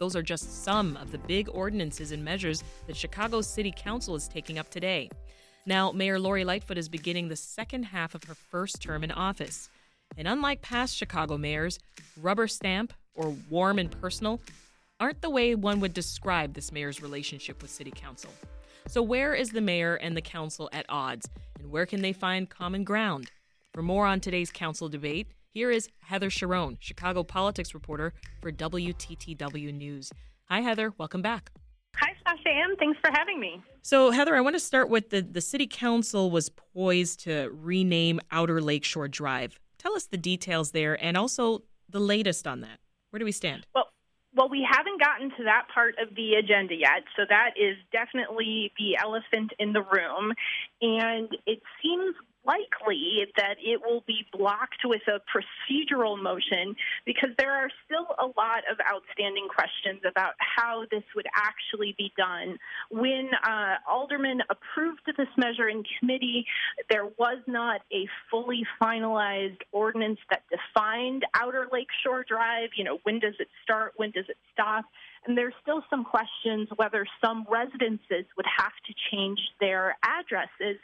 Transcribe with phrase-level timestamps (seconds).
[0.00, 4.28] Those are just some of the big ordinances and measures that Chicago's City Council is
[4.28, 5.10] taking up today.
[5.66, 9.68] Now, Mayor Lori Lightfoot is beginning the second half of her first term in office.
[10.16, 11.78] And unlike past Chicago mayors,
[12.18, 14.40] rubber stamp or warm and personal
[14.98, 18.30] aren't the way one would describe this mayor's relationship with City Council.
[18.88, 21.28] So, where is the mayor and the council at odds,
[21.58, 23.30] and where can they find common ground?
[23.74, 29.74] For more on today's council debate, here is Heather Cherone, Chicago politics reporter for WTTW
[29.74, 30.12] News.
[30.44, 30.92] Hi, Heather.
[30.96, 31.50] Welcome back.
[31.96, 32.76] Hi, Sasha Ann.
[32.78, 33.60] Thanks for having me.
[33.82, 38.20] So, Heather, I want to start with the, the City Council was poised to rename
[38.30, 39.58] Outer Lakeshore Drive.
[39.78, 42.78] Tell us the details there and also the latest on that.
[43.10, 43.66] Where do we stand?
[43.74, 43.86] Well,
[44.36, 48.72] well, we haven't gotten to that part of the agenda yet, so that is definitely
[48.78, 50.32] the elephant in the room.
[50.80, 52.14] And it seems
[52.50, 56.74] likely that it will be blocked with a procedural motion
[57.06, 62.12] because there are still a lot of outstanding questions about how this would actually be
[62.16, 62.58] done.
[62.90, 66.44] When uh, Alderman approved this measure in committee,
[66.88, 72.70] there was not a fully finalized ordinance that defined Outer Lakeshore Drive.
[72.76, 73.92] You know, when does it start?
[73.96, 74.84] When does it stop?
[75.26, 80.80] And there's still some questions whether some residences would have to change their addresses.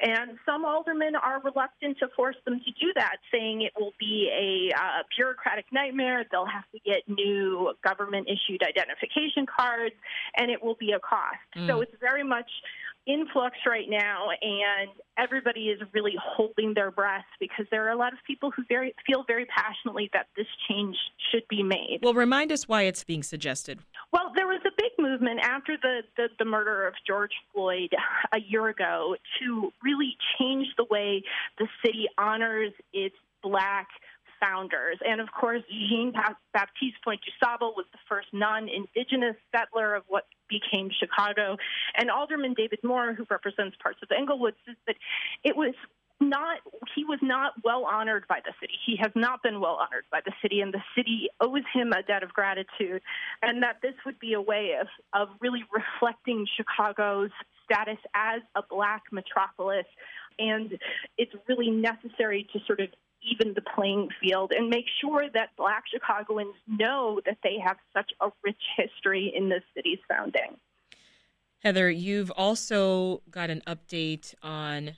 [0.00, 4.30] And some aldermen are reluctant to force them to do that, saying it will be
[4.30, 6.24] a uh, bureaucratic nightmare.
[6.30, 9.94] They'll have to get new government issued identification cards,
[10.36, 11.42] and it will be a cost.
[11.56, 11.66] Mm.
[11.66, 12.50] So it's very much
[13.10, 17.96] in flux right now, and everybody is really holding their breath because there are a
[17.96, 20.96] lot of people who very feel very passionately that this change
[21.30, 21.98] should be made.
[22.02, 23.80] Well, remind us why it's being suggested.
[24.12, 27.90] Well, there was a big movement after the, the, the murder of George Floyd
[28.32, 31.22] a year ago to really change the way
[31.58, 33.88] the city honors its black
[34.40, 34.98] founders.
[35.06, 36.12] And of course, Jean
[36.52, 41.56] Baptiste Point du Sable was the first non indigenous settler of what became Chicago.
[41.96, 44.96] And Alderman David Moore, who represents parts of Englewood, says that
[45.44, 45.74] it was
[46.20, 46.58] not
[46.94, 48.74] he was not well honored by the city.
[48.84, 52.02] He has not been well honored by the city, and the city owes him a
[52.02, 53.00] debt of gratitude.
[53.42, 57.30] And that this would be a way of of really reflecting Chicago's
[57.64, 59.86] status as a black metropolis.
[60.38, 60.78] And
[61.16, 62.88] it's really necessary to sort of
[63.22, 68.10] even the playing field and make sure that black Chicagoans know that they have such
[68.20, 70.56] a rich history in the city's founding.
[71.62, 74.92] Heather, you've also got an update on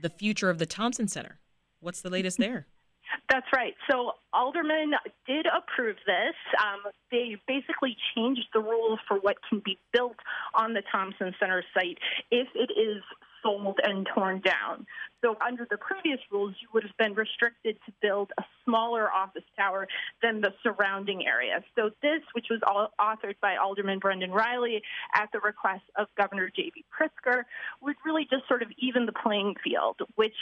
[0.00, 1.38] the future of the Thompson Center.
[1.80, 2.66] What's the latest there?
[3.30, 3.74] That's right.
[3.90, 4.92] So Alderman
[5.26, 6.34] did approve this.
[6.60, 10.16] Um, they basically changed the rules for what can be built
[10.54, 11.98] on the Thompson Center site
[12.30, 13.02] if it is
[13.42, 14.86] sold and torn down.
[15.22, 19.44] So, under the previous rules, you would have been restricted to build a smaller office
[19.56, 19.86] tower
[20.20, 21.62] than the surrounding area.
[21.76, 22.60] So, this, which was
[23.00, 24.82] authored by Alderman Brendan Reilly
[25.14, 26.84] at the request of Governor J.B.
[26.90, 27.44] Pritzker,
[27.80, 30.34] would really just sort of even the playing field, which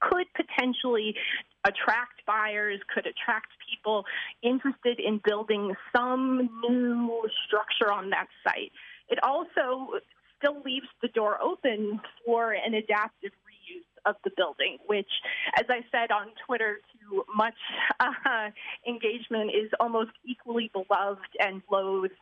[0.00, 1.16] could potentially
[1.64, 4.04] attract buyers, could attract people
[4.42, 8.72] interested in building some new structure on that site.
[9.08, 9.98] It also
[10.40, 15.10] still leaves the door open for an adaptive reuse of the building, which,
[15.56, 17.54] as I said on Twitter to much
[18.00, 18.50] uh,
[18.88, 22.12] engagement, is almost equally beloved and loathed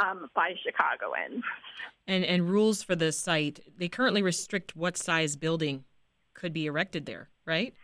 [0.00, 1.42] um, by Chicagoans.
[2.06, 5.84] And, and rules for the site, they currently restrict what size building
[6.34, 7.74] could be erected there, right?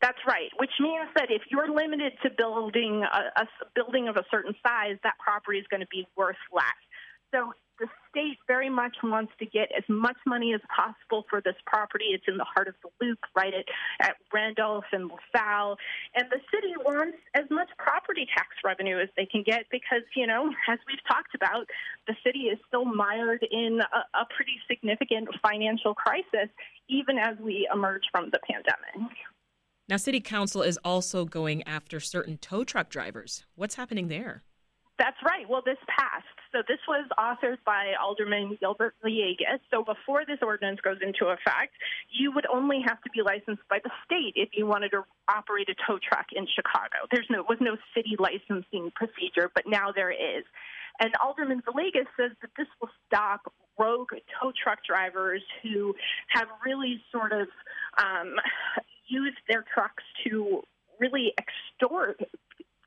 [0.00, 4.24] That's right, which means that if you're limited to building a, a building of a
[4.30, 6.64] certain size, that property is going to be worth less.
[7.32, 11.56] So the state very much wants to get as much money as possible for this
[11.66, 12.06] property.
[12.10, 13.64] It's in the heart of the loop, right at,
[14.00, 15.76] at Randolph and LaSalle.
[16.14, 20.26] And the city wants as much property tax revenue as they can get because, you
[20.26, 21.66] know, as we've talked about,
[22.06, 26.48] the city is still mired in a, a pretty significant financial crisis,
[26.88, 29.10] even as we emerge from the pandemic.
[29.88, 33.44] Now, City Council is also going after certain tow truck drivers.
[33.54, 34.42] What's happening there?
[34.98, 35.48] That's right.
[35.48, 36.24] Well, this passed.
[36.54, 39.58] So this was authored by Alderman Gilbert Villegas.
[39.72, 41.74] So before this ordinance goes into effect,
[42.10, 45.68] you would only have to be licensed by the state if you wanted to operate
[45.68, 47.10] a tow truck in Chicago.
[47.10, 50.44] There's no was no city licensing procedure, but now there is.
[51.00, 54.10] And Alderman Villegas says that this will stop rogue
[54.40, 55.92] tow truck drivers who
[56.28, 57.48] have really sort of
[57.98, 58.36] um,
[59.08, 60.62] used their trucks to
[61.00, 62.20] really extort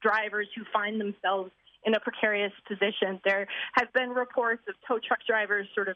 [0.02, 1.52] drivers who find themselves
[1.84, 3.20] in a precarious position.
[3.24, 5.96] There have been reports of tow truck drivers sort of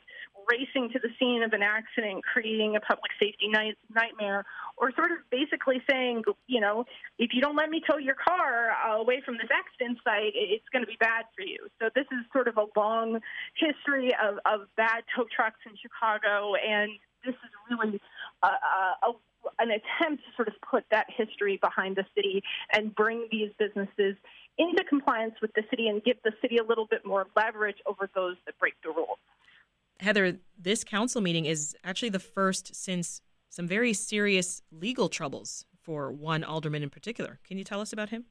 [0.49, 4.45] racing to the scene of an accident, creating a public safety night- nightmare,
[4.77, 6.85] or sort of basically saying, you know,
[7.19, 10.83] if you don't let me tow your car away from this accident site, it's going
[10.83, 11.67] to be bad for you.
[11.79, 13.19] So this is sort of a long
[13.55, 16.91] history of, of bad tow trucks in Chicago, and
[17.25, 17.99] this is really
[18.43, 19.13] a, a,
[19.59, 22.43] an attempt to sort of put that history behind the city
[22.73, 24.15] and bring these businesses
[24.57, 28.09] into compliance with the city and give the city a little bit more leverage over
[28.13, 29.17] those that break the rules.
[29.99, 36.11] Heather, this council meeting is actually the first since some very serious legal troubles for
[36.11, 37.39] one alderman in particular.
[37.43, 38.25] Can you tell us about him?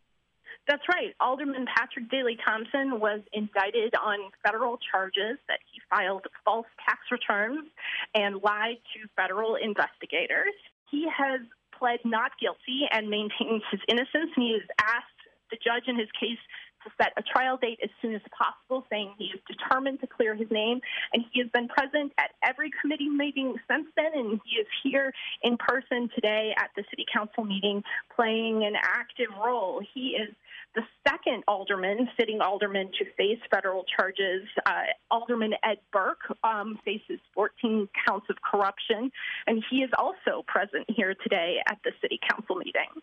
[0.69, 1.15] That's right.
[1.21, 7.69] Alderman Patrick Daley Thompson was indicted on federal charges that he filed false tax returns
[8.15, 10.55] and lied to federal investigators.
[10.91, 11.41] He has
[11.77, 15.10] pled not guilty and maintains his innocence, and he has asked
[15.51, 16.39] the judge in his case
[16.85, 20.35] to set a trial date as soon as possible, saying he is determined to clear
[20.35, 20.81] his name.
[21.13, 25.13] And he has been present at every committee meeting since then, and he is here
[25.43, 27.83] in person today at the city council meeting
[28.15, 29.83] playing an active role.
[29.95, 30.35] He is
[30.75, 34.47] the second alderman, sitting alderman, to face federal charges.
[34.65, 39.11] Uh, alderman Ed Burke um, faces 14 counts of corruption,
[39.47, 43.03] and he is also present here today at the city council meeting.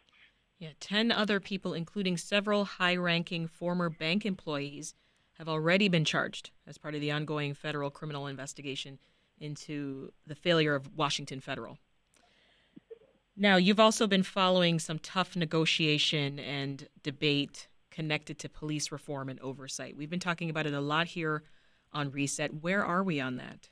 [0.60, 4.96] Yeah, 10 other people, including several high ranking former bank employees,
[5.38, 8.98] have already been charged as part of the ongoing federal criminal investigation
[9.40, 11.78] into the failure of Washington Federal.
[13.36, 19.40] Now, you've also been following some tough negotiation and debate connected to police reform and
[19.42, 19.96] oversight.
[19.96, 21.44] We've been talking about it a lot here
[21.94, 22.64] on Reset.
[22.64, 23.70] Where are we on that?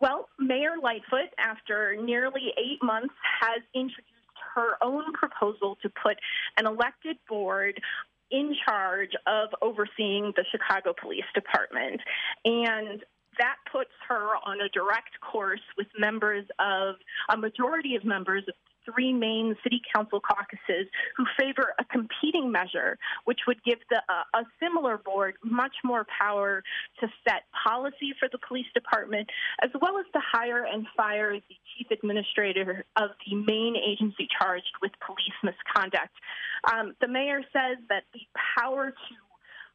[0.00, 4.17] Well, Mayor Lightfoot, after nearly eight months, has introduced
[4.58, 6.16] her own proposal to put
[6.56, 7.80] an elected board
[8.30, 12.00] in charge of overseeing the Chicago Police Department.
[12.44, 13.04] And
[13.38, 16.96] that puts her on a direct course with members of
[17.30, 18.54] a majority of members of
[18.90, 20.86] three main city council caucuses
[21.16, 26.06] who favor a competing measure, which would give the, uh, a similar board much more
[26.18, 26.62] power
[27.00, 29.28] to set policy for the police department,
[29.62, 34.72] as well as to hire and fire the chief administrator of the main agency charged
[34.82, 36.14] with police misconduct.
[36.72, 38.20] Um, the mayor says that the
[38.58, 39.14] power to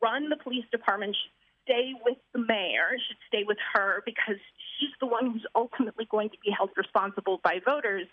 [0.01, 4.37] run the police department should stay with the mayor, should stay with her because
[4.79, 8.07] she's the one who's ultimately going to be held responsible by voters.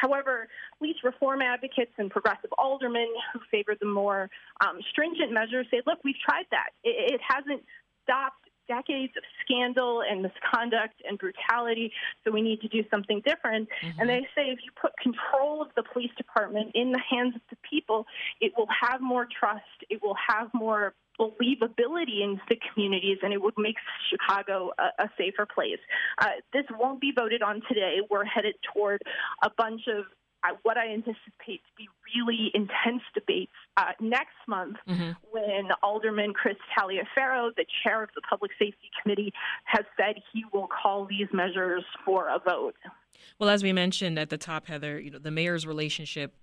[0.00, 0.48] However,
[0.78, 4.30] police reform advocates and progressive aldermen who favor the more
[4.60, 6.70] um, stringent measures say, look, we've tried that.
[6.82, 7.62] It, it hasn't
[8.02, 11.92] stopped decades of scandal and misconduct and brutality,
[12.24, 13.68] so we need to do something different.
[13.82, 14.00] Mm-hmm.
[14.00, 17.42] And they say if you put control of the police department in the hands of
[17.50, 18.06] the people,
[18.40, 23.40] it will have more trust, it will have more believability in the communities and it
[23.40, 23.76] would make
[24.10, 25.78] Chicago a, a safer place.
[26.18, 27.98] Uh, this won't be voted on today.
[28.10, 29.00] We're headed toward
[29.42, 30.06] a bunch of
[30.44, 35.12] uh, what I anticipate to be really intense debates uh, next month mm-hmm.
[35.30, 39.32] when Alderman Chris Taliaferro, the chair of the Public Safety Committee,
[39.64, 42.76] has said he will call these measures for a vote.
[43.38, 46.34] Well, as we mentioned at the top, Heather, you know the mayor's relationship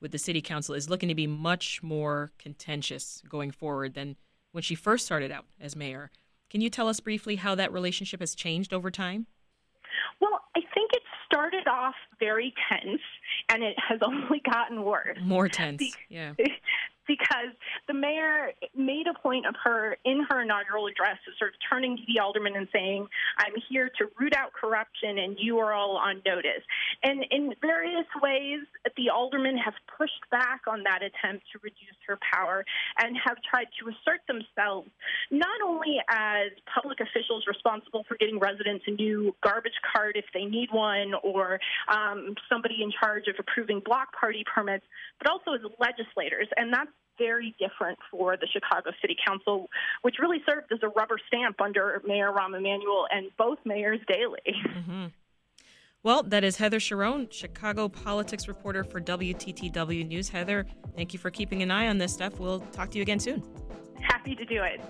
[0.00, 4.16] with the city council is looking to be much more contentious going forward than
[4.52, 6.10] when she first started out as mayor.
[6.50, 9.26] Can you tell us briefly how that relationship has changed over time?
[10.20, 13.00] Well, I think it started off very tense
[13.48, 15.18] and it has only gotten worse.
[15.22, 15.96] More tense.
[16.08, 16.34] yeah.
[17.16, 17.54] because
[17.88, 21.96] the mayor made a point of her in her inaugural address of sort of turning
[21.96, 23.06] to the aldermen and saying,
[23.38, 26.62] I'm here to root out corruption and you are all on notice.
[27.02, 28.60] And in various ways,
[28.96, 32.64] the aldermen have pushed back on that attempt to reduce her power
[32.98, 34.88] and have tried to assert themselves
[35.30, 40.44] not only as public officials responsible for getting residents a new garbage cart if they
[40.44, 41.58] need one or
[41.88, 44.84] um, somebody in charge of approving block party permits,
[45.18, 46.48] but also as legislators.
[46.56, 49.68] And that's very different for the Chicago City Council,
[50.02, 54.40] which really served as a rubber stamp under Mayor Rahm Emanuel and both mayors Daley.
[54.46, 55.06] Mm-hmm.
[56.02, 60.28] Well, that is Heather Cherone, Chicago politics reporter for WTTW News.
[60.28, 62.38] Heather, thank you for keeping an eye on this stuff.
[62.38, 63.42] We'll talk to you again soon.
[64.00, 64.80] Happy to do it.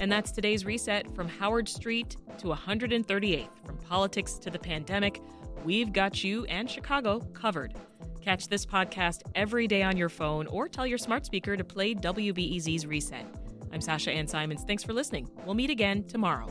[0.00, 3.48] And that's today's reset from Howard Street to 138th.
[3.66, 5.20] From politics to the pandemic,
[5.64, 7.74] we've got you and Chicago covered.
[8.20, 11.94] Catch this podcast every day on your phone or tell your smart speaker to play
[11.94, 13.24] WBEZ's Reset.
[13.72, 14.62] I'm Sasha Ann Simons.
[14.64, 15.30] Thanks for listening.
[15.46, 16.48] We'll meet again tomorrow.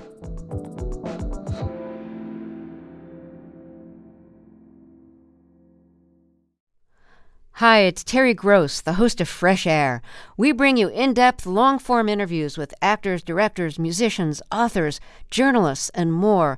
[7.54, 10.02] Hi, it's Terry Gross, the host of Fresh Air.
[10.38, 16.14] We bring you in depth, long form interviews with actors, directors, musicians, authors, journalists, and
[16.14, 16.58] more.